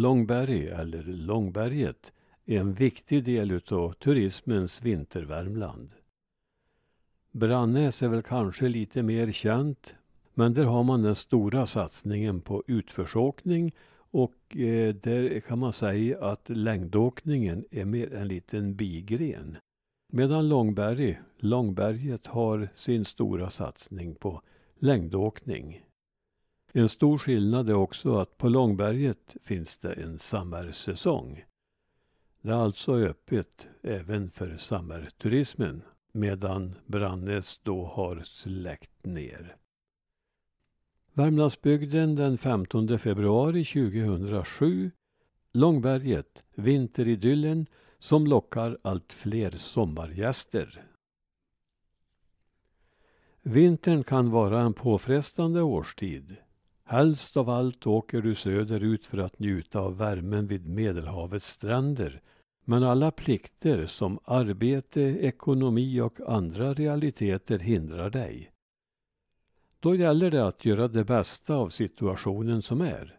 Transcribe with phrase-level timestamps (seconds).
[0.00, 2.12] Långberg, eller Långberget,
[2.46, 5.94] är en viktig del utav turismens vintervärmland.
[7.32, 9.94] Brannäs är väl kanske lite mer känt,
[10.34, 16.24] men där har man den stora satsningen på utförsåkning och eh, där kan man säga
[16.24, 19.56] att längdåkningen är mer en liten bigren.
[20.12, 24.42] Medan Långberg, Långberget har sin stora satsning på
[24.78, 25.82] längdåkning.
[26.72, 31.44] En stor skillnad är också att på Långberget finns det en sommarsäsong.
[32.42, 39.56] Det är alltså öppet även för sommarturismen medan Brannäs då har släckt ner.
[41.12, 44.90] Värmlandsbygden den 15 februari 2007.
[45.52, 47.66] Långberget, vinteridyllen
[47.98, 50.84] som lockar allt fler sommargäster.
[53.42, 56.36] Vintern kan vara en påfrestande årstid.
[56.90, 62.22] Helst av allt åker du söderut för att njuta av värmen vid Medelhavets stränder.
[62.64, 68.50] Men alla plikter som arbete, ekonomi och andra realiteter hindrar dig.
[69.80, 73.18] Då gäller det att göra det bästa av situationen som är.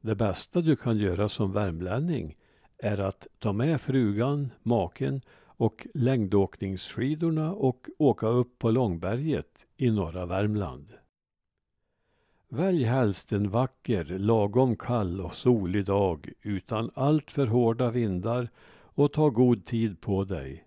[0.00, 2.36] Det bästa du kan göra som värmlänning
[2.78, 10.26] är att ta med frugan, maken och längdåkningsskidorna och åka upp på Långberget i norra
[10.26, 11.03] Värmland.
[12.56, 18.48] Välj helst en vacker, lagom kall och solig dag utan alltför hårda vindar
[18.82, 20.64] och ta god tid på dig.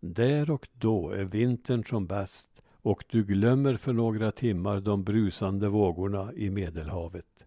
[0.00, 5.68] Där och då är vintern som bäst och du glömmer för några timmar de brusande
[5.68, 7.46] vågorna i Medelhavet.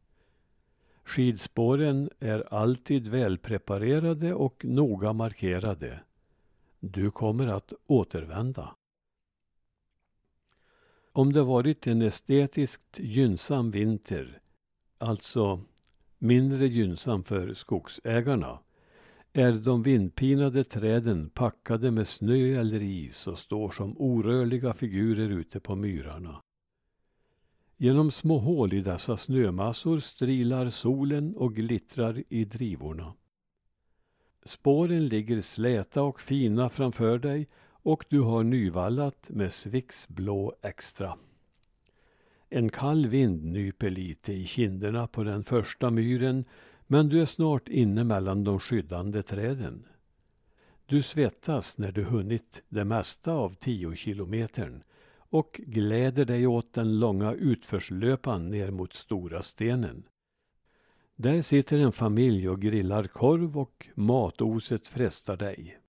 [1.03, 5.99] Skidspåren är alltid välpreparerade och noga markerade.
[6.79, 8.75] Du kommer att återvända.
[11.13, 14.39] Om det varit en estetiskt gynnsam vinter,
[14.97, 15.61] alltså
[16.17, 18.59] mindre gynnsam för skogsägarna,
[19.33, 25.59] är de vindpinade träden packade med snö eller is och står som orörliga figurer ute
[25.59, 26.41] på myrarna.
[27.77, 33.13] Genom små hål i dessa snömassor strilar solen och glittrar i drivorna.
[34.44, 37.47] Spåren ligger släta och fina framför dig
[37.84, 41.18] och du har nyvallat med Swix blå extra.
[42.50, 46.46] En kall vind nyper lite i kinderna på den första myren
[46.88, 49.86] men du är snart inne mellan de skyddande träden.
[50.86, 57.00] Du svettas när du hunnit det mesta av tio kilometern och gläder dig åt den
[57.00, 60.03] långa utförslöpan ner mot Stora stenen.
[61.16, 65.81] Där sitter en familj och grillar korv och matoset frestar dig.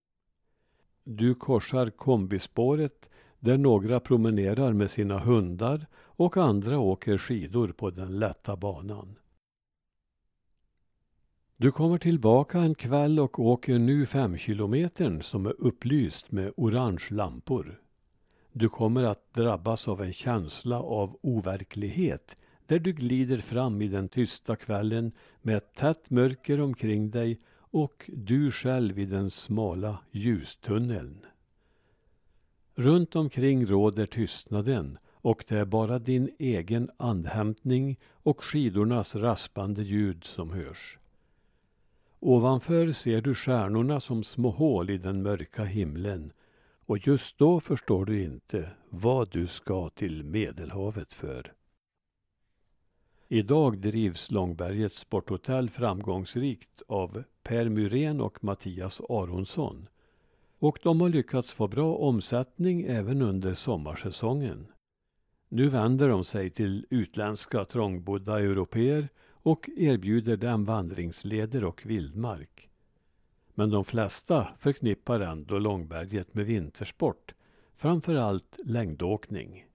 [1.05, 8.19] Du korsar kombispåret där några promenerar med sina hundar och andra åker skidor på den
[8.19, 9.19] lätta banan.
[11.57, 17.07] Du kommer tillbaka en kväll och åker nu fem kilometern som är upplyst med orange
[17.11, 17.81] lampor.
[18.53, 22.37] Du kommer att drabbas av en känsla av overklighet
[22.67, 27.41] där du glider fram i den tysta kvällen med ett tätt mörker omkring dig
[27.73, 31.27] och du själv i den smala ljustunneln.
[32.75, 40.25] Runt omkring råder tystnaden och det är bara din egen andhämtning och skidornas raspande ljud
[40.25, 40.99] som hörs.
[42.21, 46.33] Ovanför ser du stjärnorna som små hål i den mörka himlen
[46.87, 51.53] och just då förstår du inte vad du ska till Medelhavet för.
[53.35, 59.89] Idag drivs Långbergets sporthotell framgångsrikt av Per Myrén och Mattias Aronsson.
[60.59, 64.67] Och de har lyckats få bra omsättning även under sommarsäsongen.
[65.49, 72.71] Nu vänder de sig till utländska trångbodda europeer och erbjuder dem vandringsleder och vildmark.
[73.55, 77.35] Men de flesta förknippar ändå Långberget med vintersport,
[77.75, 79.67] framför allt längdåkning.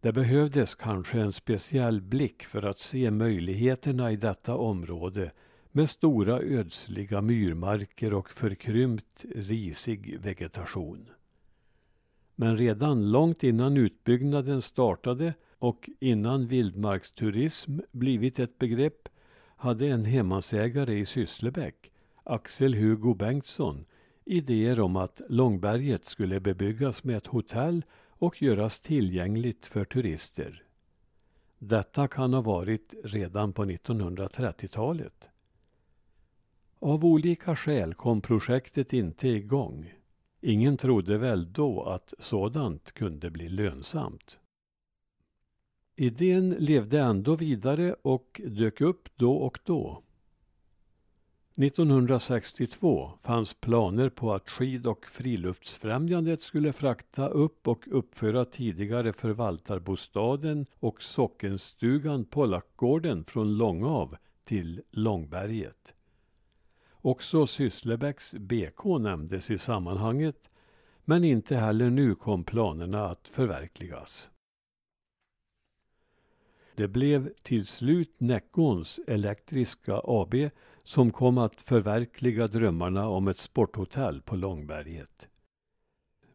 [0.00, 5.32] Det behövdes kanske en speciell blick för att se möjligheterna i detta område
[5.72, 11.10] med stora ödsliga myrmarker och förkrympt risig vegetation.
[12.34, 19.08] Men redan långt innan utbyggnaden startade och innan vildmarksturism blivit ett begrepp
[19.56, 21.92] hade en hemmansägare i Sysslebäck,
[22.24, 23.84] Axel Hugo Bengtsson,
[24.24, 27.84] idéer om att Långberget skulle bebyggas med ett hotell
[28.20, 30.62] och göras tillgängligt för turister.
[31.58, 35.28] Detta kan ha varit redan på 1930-talet.
[36.78, 39.94] Av olika skäl kom projektet inte igång.
[40.40, 44.38] Ingen trodde väl då att sådant kunde bli lönsamt.
[45.96, 50.02] Idén levde ändå vidare och dök upp då och då.
[51.56, 60.66] 1962 fanns planer på att Skid och friluftsfrämjandet skulle frakta upp och uppföra tidigare förvaltarbostaden
[60.78, 65.94] och sockenstugan Pollackgården från Långav till Långberget.
[66.90, 70.50] Också Sysslebäcks BK nämndes i sammanhanget
[71.04, 74.30] men inte heller nu kom planerna att förverkligas.
[76.74, 80.34] Det blev till slut Näckåns Elektriska AB
[80.90, 85.28] som kom att förverkliga drömmarna om ett sporthotell på Långberget.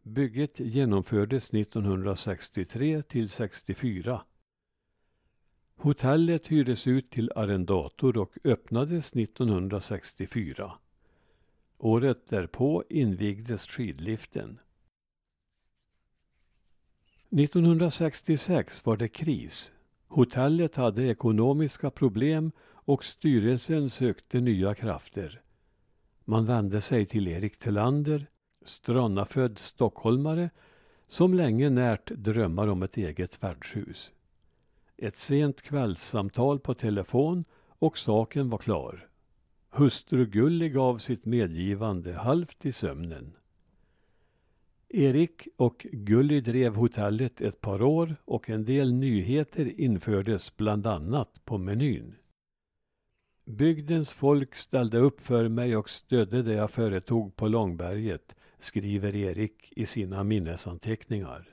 [0.02, 4.22] Bygget genomfördes 1963 till 64.
[5.76, 10.72] Hotellet hyrdes ut till arrendator och öppnades 1964.
[11.78, 14.58] Året därpå invigdes skidliften.
[17.30, 19.72] 1966 var det kris.
[20.08, 22.52] Hotellet hade ekonomiska problem
[22.86, 25.40] och styrelsen sökte nya krafter.
[26.24, 28.26] Man vände sig till Erik Tillander,
[28.64, 30.50] Strannafödd stockholmare,
[31.08, 34.12] som länge närt drömmar om ett eget värdshus.
[34.96, 37.44] Ett sent kvällssamtal på telefon
[37.78, 39.08] och saken var klar.
[39.70, 43.32] Hustru Gulli gav sitt medgivande halvt i sömnen.
[44.88, 51.44] Erik och Gulli drev hotellet ett par år och en del nyheter infördes bland annat
[51.44, 52.14] på menyn.
[53.48, 59.72] Bygdens folk ställde upp för mig och stödde det jag företog på Långberget, skriver Erik
[59.76, 61.48] i sina minnesanteckningar.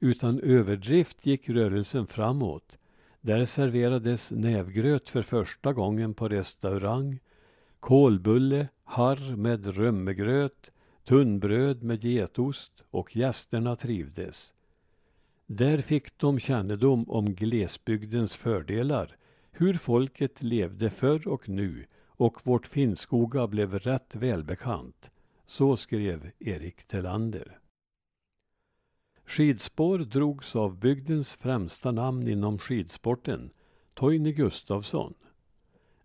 [0.00, 2.78] Utan överdrift gick rörelsen framåt.
[3.20, 7.18] Där serverades nävgröt för första gången på restaurang,
[7.80, 10.70] kolbulle, harr med römmegröt,
[11.04, 14.54] tunnbröd med getost och gästerna trivdes.
[15.46, 19.16] Där fick de kännedom om glesbygdens fördelar,
[19.52, 25.10] hur folket levde förr och nu och vårt Finnskoga blev rätt välbekant.
[25.46, 27.58] Så skrev Erik Telander.
[29.24, 33.50] Skidspår drogs av bygdens främsta namn inom skidsporten,
[33.94, 35.14] Toine Gustafsson.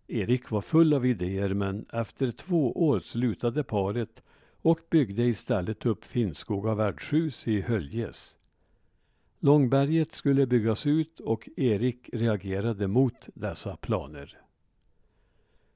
[0.08, 4.22] Erik var full av idéer men efter två år slutade paret
[4.62, 8.38] och byggde istället upp Finnskoga värdshus i Höljes.
[9.40, 14.38] Långberget skulle byggas ut och Erik reagerade mot dessa planer.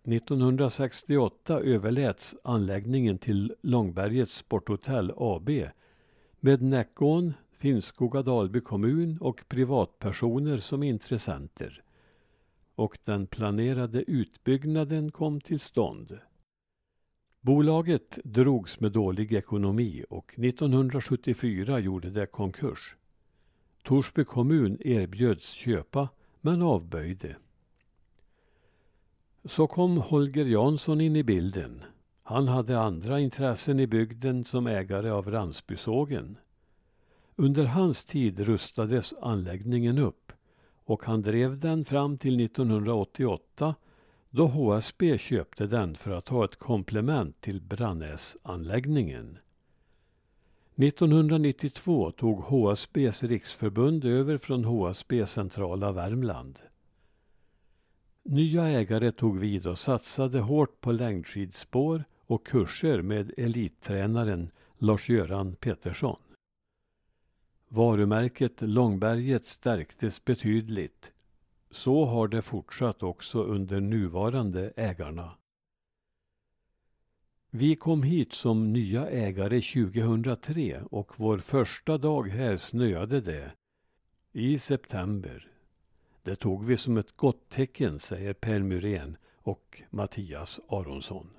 [0.04, 5.50] 1968 överläts anläggningen till Långbergets Sporthotell AB
[6.40, 11.84] med Näckån, Finnskoga Dalby kommun och privatpersoner som intressenter.
[12.76, 16.20] Och den planerade utbyggnaden kom till stånd.
[17.42, 22.96] Bolaget drogs med dålig ekonomi och 1974 gjorde det konkurs.
[23.84, 26.10] Torsby kommun erbjöds köpa
[26.42, 27.36] men avböjde.
[29.46, 31.84] Så kom Holger Jansson in i bilden.
[32.24, 36.38] Han hade andra intressen i bygden som ägare av Ransbysågen.
[37.36, 40.32] Under hans tid rustades anläggningen upp
[40.86, 43.76] och han drev den fram till 1988
[44.30, 49.38] då HSB köpte den för att ha ett komplement till Brannäsanläggningen.
[50.76, 56.60] 1992 tog HSBs riksförbund över från HSB centrala Värmland.
[58.24, 66.20] Nya ägare tog vid och satsade hårt på längdskidspår och kurser med elittränaren Lars-Göran Petersson.
[67.68, 71.12] Varumärket Långberget stärktes betydligt.
[71.72, 75.32] Så har det fortsatt också under nuvarande ägarna.
[77.54, 83.52] Vi kom hit som nya ägare 2003 och vår första dag här snöade det.
[84.32, 85.52] I september.
[86.24, 91.30] Det tog vi som ett gott tecken, säger Per Myrén och Mattias Aronsson.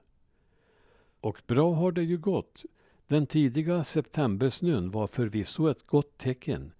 [1.21, 2.65] Och bra har det ju gått.
[3.07, 6.73] Den tidiga septembersnön var förvisso ett gott tecken.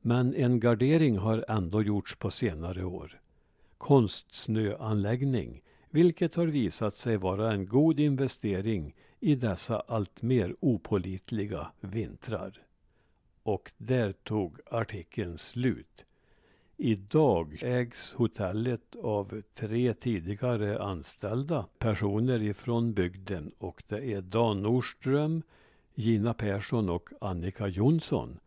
[0.00, 3.20] Men en gardering har ändå gjorts på senare år.
[3.78, 5.62] Konstsnöanläggning
[5.94, 12.62] vilket har visat sig vara en god investering i dessa alltmer opolitliga vintrar.
[13.42, 16.04] Och där tog artikeln slut.
[16.76, 25.42] Idag ägs hotellet av tre tidigare anställda personer ifrån bygden och det är Dan Nordström,
[25.94, 28.38] Gina Persson och Annika Jonsson.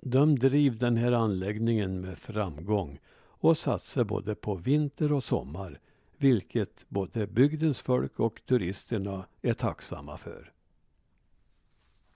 [0.00, 5.80] De driver den här anläggningen med framgång och satsar både på vinter och sommar
[6.18, 10.52] vilket både bygdens folk och turisterna är tacksamma för.